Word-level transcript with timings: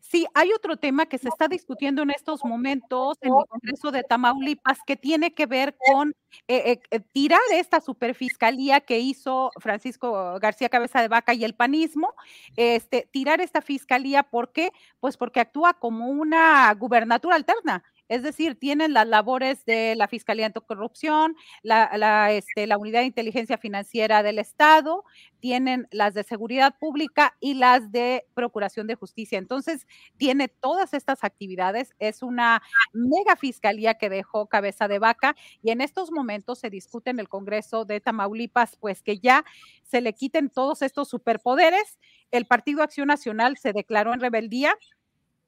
Sí, 0.00 0.26
hay 0.34 0.52
otro 0.52 0.76
tema 0.76 1.06
que 1.06 1.18
se 1.18 1.28
está 1.28 1.48
discutiendo 1.48 2.02
en 2.02 2.10
estos 2.10 2.44
momentos 2.44 3.18
en 3.20 3.32
el 3.34 3.44
Congreso 3.48 3.90
de 3.90 4.02
Tamaulipas 4.02 4.78
que 4.86 4.96
tiene 4.96 5.34
que 5.34 5.46
ver 5.46 5.76
con 5.92 6.14
eh, 6.48 6.80
eh, 6.90 7.00
tirar 7.12 7.40
esta 7.52 7.80
superfiscalía 7.80 8.80
que 8.80 8.98
hizo 8.98 9.50
Francisco 9.60 10.38
García 10.40 10.68
Cabeza 10.68 11.00
de 11.00 11.08
Vaca 11.08 11.34
y 11.34 11.44
el 11.44 11.54
panismo, 11.54 12.14
este, 12.56 13.08
tirar 13.10 13.40
esta 13.40 13.60
fiscalía, 13.62 14.22
¿por 14.22 14.52
qué? 14.52 14.70
Pues 15.00 15.16
porque 15.16 15.40
actúa 15.40 15.74
como 15.74 16.08
una 16.08 16.72
gubernatura 16.74 17.36
alterna. 17.36 17.82
Es 18.08 18.22
decir, 18.22 18.58
tienen 18.58 18.92
las 18.92 19.08
labores 19.08 19.64
de 19.64 19.94
la 19.96 20.08
Fiscalía 20.08 20.46
Anticorrupción, 20.46 21.36
la, 21.62 22.32
este, 22.32 22.66
la 22.66 22.76
Unidad 22.76 23.00
de 23.00 23.06
Inteligencia 23.06 23.56
Financiera 23.56 24.22
del 24.22 24.38
Estado, 24.38 25.04
tienen 25.40 25.88
las 25.90 26.14
de 26.14 26.22
Seguridad 26.22 26.74
Pública 26.78 27.36
y 27.40 27.54
las 27.54 27.92
de 27.92 28.26
Procuración 28.34 28.86
de 28.86 28.94
Justicia. 28.94 29.38
Entonces, 29.38 29.86
tiene 30.16 30.48
todas 30.48 30.92
estas 30.92 31.24
actividades. 31.24 31.94
Es 31.98 32.22
una 32.22 32.62
mega 32.92 33.36
fiscalía 33.36 33.94
que 33.94 34.10
dejó 34.10 34.48
cabeza 34.48 34.86
de 34.86 34.98
vaca 34.98 35.34
y 35.62 35.70
en 35.70 35.80
estos 35.80 36.10
momentos 36.10 36.58
se 36.58 36.70
discute 36.70 37.10
en 37.10 37.20
el 37.20 37.28
Congreso 37.28 37.84
de 37.84 38.00
Tamaulipas, 38.00 38.76
pues 38.76 39.02
que 39.02 39.18
ya 39.18 39.44
se 39.82 40.00
le 40.00 40.12
quiten 40.12 40.50
todos 40.50 40.82
estos 40.82 41.08
superpoderes. 41.08 41.98
El 42.30 42.46
Partido 42.46 42.82
Acción 42.82 43.08
Nacional 43.08 43.56
se 43.56 43.72
declaró 43.72 44.12
en 44.12 44.20
rebeldía 44.20 44.76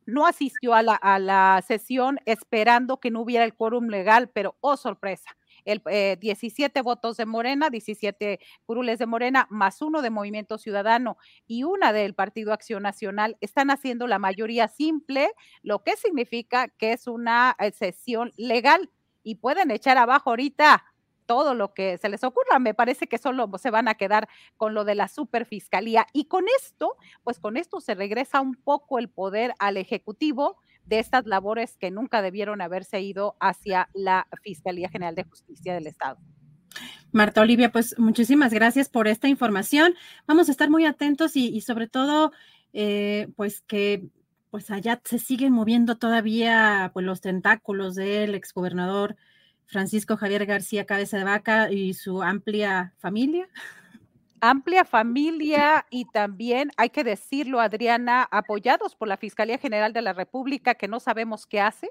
no 0.06 0.26
asistió 0.26 0.74
a 0.74 0.82
la, 0.82 1.62
sesión 1.66 2.18
esperando 2.24 2.98
que 2.98 3.10
no 3.10 3.20
hubiera 3.20 3.44
el 3.44 3.54
quórum 3.54 3.88
legal, 3.88 4.30
pero 4.32 4.56
oh 4.60 4.76
sorpresa, 4.76 5.36
el, 5.64 5.82
eh, 5.90 6.16
17 6.20 6.80
votos 6.82 7.16
de 7.16 7.26
Morena, 7.26 7.70
17 7.70 8.38
curules 8.64 8.98
de 8.98 9.06
Morena, 9.06 9.46
más 9.50 9.82
uno 9.82 10.00
de 10.00 10.10
Movimiento 10.10 10.58
Ciudadano 10.58 11.18
y 11.46 11.64
una 11.64 11.92
del 11.92 12.14
Partido 12.14 12.52
Acción 12.52 12.84
Nacional, 12.84 13.36
están 13.40 13.70
haciendo 13.70 14.06
la 14.06 14.18
mayoría 14.18 14.68
simple, 14.68 15.32
lo 15.62 15.82
que 15.82 15.96
significa 15.96 16.68
que 16.68 16.92
es 16.92 17.08
una 17.08 17.56
eh, 17.58 17.72
sesión 17.72 18.32
legal 18.36 18.90
y 19.24 19.34
pueden 19.34 19.72
echar 19.72 19.98
abajo 19.98 20.30
ahorita 20.30 20.84
todo 21.26 21.54
lo 21.54 21.74
que 21.74 21.98
se 21.98 22.08
les 22.08 22.24
ocurra. 22.24 22.58
Me 22.58 22.74
parece 22.74 23.06
que 23.06 23.18
solo 23.18 23.50
se 23.58 23.70
van 23.70 23.88
a 23.88 23.94
quedar 23.94 24.28
con 24.56 24.74
lo 24.74 24.84
de 24.84 24.94
la 24.94 25.08
superfiscalía. 25.08 26.06
Y 26.12 26.26
con 26.26 26.44
esto, 26.58 26.96
pues 27.24 27.38
con 27.38 27.56
esto 27.56 27.80
se 27.80 27.94
regresa 27.94 28.40
un 28.40 28.54
poco 28.54 28.98
el 28.98 29.08
poder 29.08 29.52
al 29.58 29.76
Ejecutivo 29.76 30.58
de 30.86 31.00
estas 31.00 31.26
labores 31.26 31.76
que 31.76 31.90
nunca 31.90 32.22
debieron 32.22 32.60
haberse 32.60 33.00
ido 33.00 33.36
hacia 33.40 33.88
la 33.92 34.28
Fiscalía 34.42 34.88
General 34.88 35.14
de 35.14 35.24
Justicia 35.24 35.74
del 35.74 35.86
Estado. 35.86 36.18
Marta 37.12 37.40
Olivia, 37.40 37.72
pues 37.72 37.98
muchísimas 37.98 38.52
gracias 38.52 38.88
por 38.88 39.08
esta 39.08 39.28
información. 39.28 39.94
Vamos 40.26 40.48
a 40.48 40.52
estar 40.52 40.70
muy 40.70 40.84
atentos 40.84 41.36
y, 41.36 41.48
y 41.48 41.62
sobre 41.62 41.88
todo, 41.88 42.32
eh, 42.72 43.28
pues 43.36 43.62
que 43.62 44.08
pues 44.50 44.70
allá 44.70 45.00
se 45.04 45.18
siguen 45.18 45.52
moviendo 45.52 45.96
todavía 45.96 46.90
pues 46.94 47.04
los 47.04 47.20
tentáculos 47.20 47.94
del 47.94 48.34
exgobernador 48.34 49.16
Francisco 49.66 50.16
Javier 50.16 50.46
García 50.46 50.86
Cabeza 50.86 51.18
de 51.18 51.24
Vaca 51.24 51.70
y 51.70 51.94
su 51.94 52.22
amplia 52.22 52.94
familia. 52.98 53.48
Amplia 54.40 54.84
familia 54.84 55.86
y 55.90 56.04
también, 56.06 56.70
hay 56.76 56.90
que 56.90 57.04
decirlo, 57.04 57.60
Adriana, 57.60 58.28
apoyados 58.30 58.94
por 58.94 59.08
la 59.08 59.16
Fiscalía 59.16 59.58
General 59.58 59.92
de 59.92 60.02
la 60.02 60.12
República, 60.12 60.74
que 60.74 60.88
no 60.88 61.00
sabemos 61.00 61.46
qué 61.46 61.60
hace, 61.60 61.90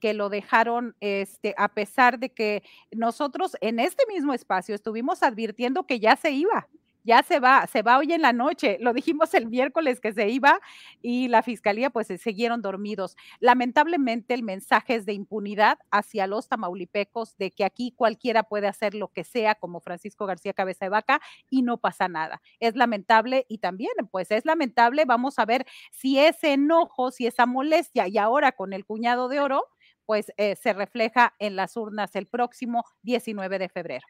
que 0.00 0.14
lo 0.14 0.28
dejaron, 0.28 0.96
este, 1.00 1.54
a 1.56 1.68
pesar 1.68 2.18
de 2.18 2.30
que 2.30 2.62
nosotros 2.90 3.56
en 3.60 3.80
este 3.80 4.04
mismo 4.06 4.34
espacio 4.34 4.74
estuvimos 4.74 5.22
advirtiendo 5.22 5.86
que 5.86 6.00
ya 6.00 6.16
se 6.16 6.32
iba, 6.32 6.68
ya 7.04 7.22
se 7.22 7.38
va, 7.40 7.66
se 7.66 7.82
va 7.82 7.98
hoy 7.98 8.12
en 8.12 8.22
la 8.22 8.32
noche. 8.32 8.78
Lo 8.80 8.92
dijimos 8.92 9.32
el 9.34 9.46
miércoles 9.48 10.00
que 10.00 10.12
se 10.12 10.28
iba 10.30 10.60
y 11.02 11.28
la 11.28 11.42
fiscalía 11.42 11.90
pues 11.90 12.06
se 12.08 12.18
siguieron 12.18 12.62
dormidos. 12.62 13.16
Lamentablemente 13.40 14.34
el 14.34 14.42
mensaje 14.42 14.96
es 14.96 15.06
de 15.06 15.12
impunidad 15.12 15.78
hacia 15.90 16.26
los 16.26 16.48
tamaulipecos 16.48 17.36
de 17.36 17.50
que 17.50 17.64
aquí 17.64 17.92
cualquiera 17.96 18.42
puede 18.44 18.66
hacer 18.68 18.94
lo 18.94 19.08
que 19.08 19.24
sea 19.24 19.54
como 19.54 19.80
Francisco 19.80 20.26
García 20.26 20.52
Cabeza 20.54 20.86
de 20.86 20.88
Vaca 20.90 21.20
y 21.50 21.62
no 21.62 21.78
pasa 21.78 22.08
nada. 22.08 22.40
Es 22.60 22.74
lamentable 22.76 23.46
y 23.48 23.58
también 23.58 23.92
pues 24.10 24.30
es 24.30 24.44
lamentable, 24.44 25.04
vamos 25.04 25.38
a 25.38 25.44
ver 25.44 25.66
si 25.92 26.18
ese 26.18 26.52
enojo, 26.54 27.10
si 27.10 27.26
esa 27.26 27.46
molestia 27.46 28.08
y 28.08 28.18
ahora 28.18 28.52
con 28.52 28.72
el 28.72 28.84
cuñado 28.84 29.28
de 29.28 29.40
oro 29.40 29.64
pues 30.06 30.32
eh, 30.36 30.56
se 30.56 30.72
refleja 30.72 31.34
en 31.38 31.56
las 31.56 31.76
urnas 31.76 32.14
el 32.16 32.26
próximo 32.26 32.84
19 33.02 33.58
de 33.58 33.68
febrero. 33.68 34.06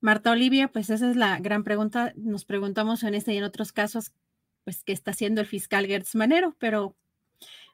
Marta 0.00 0.30
Olivia, 0.30 0.68
pues 0.68 0.90
esa 0.90 1.10
es 1.10 1.16
la 1.16 1.38
gran 1.38 1.64
pregunta. 1.64 2.12
Nos 2.16 2.44
preguntamos 2.44 3.02
en 3.02 3.14
este 3.14 3.34
y 3.34 3.38
en 3.38 3.44
otros 3.44 3.72
casos, 3.72 4.12
pues, 4.64 4.84
qué 4.84 4.92
está 4.92 5.10
haciendo 5.10 5.40
el 5.40 5.46
fiscal 5.46 5.86
Gertz 5.86 6.14
Manero, 6.14 6.54
pero 6.58 6.94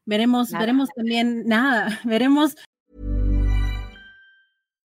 veremos, 0.07 0.53
nada. 0.53 0.65
veremos 0.65 0.89
también, 0.95 1.47
nada, 1.47 2.01
veremos. 2.05 2.55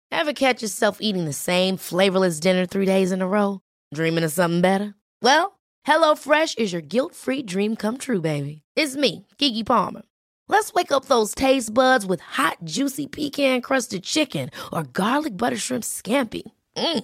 Ever 0.09 0.33
catch 0.33 0.61
yourself 0.61 0.99
eating 1.01 1.25
the 1.25 1.33
same 1.33 1.75
flavorless 1.75 2.39
dinner 2.39 2.65
three 2.65 2.85
days 2.85 3.11
in 3.11 3.21
a 3.21 3.27
row? 3.27 3.59
Dreaming 3.93 4.23
of 4.23 4.31
something 4.31 4.61
better? 4.61 4.95
Well, 5.21 5.59
HelloFresh 5.85 6.57
is 6.57 6.71
your 6.71 6.81
guilt-free 6.81 7.43
dream 7.43 7.75
come 7.75 7.97
true, 7.97 8.21
baby. 8.21 8.61
It's 8.75 8.95
me, 8.95 9.27
Kiki 9.37 9.63
Palmer. 9.63 10.03
Let's 10.47 10.73
wake 10.73 10.93
up 10.93 11.05
those 11.05 11.35
taste 11.35 11.73
buds 11.73 12.05
with 12.05 12.21
hot, 12.21 12.57
juicy 12.63 13.07
pecan-crusted 13.07 14.03
chicken 14.03 14.49
or 14.71 14.83
garlic 14.83 15.35
butter 15.35 15.57
shrimp 15.57 15.83
scampi. 15.83 16.43
Mm. 16.77 17.03